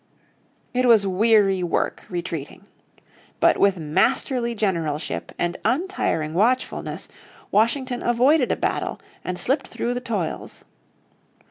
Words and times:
It 0.73 0.87
was 0.87 1.05
weary 1.05 1.61
work 1.61 2.07
retreating. 2.09 2.65
But 3.39 3.59
with 3.59 3.77
masterly 3.77 4.55
generalship, 4.55 5.31
and 5.37 5.57
untiring 5.63 6.33
watchfulness, 6.33 7.07
Washington 7.51 8.01
avoided 8.01 8.51
a 8.51 8.55
battle, 8.55 8.99
and 9.23 9.37
slipped 9.37 9.67
through 9.67 9.93
the 9.93 10.01
toils. 10.01 10.65